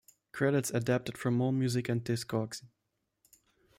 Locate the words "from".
1.15-1.37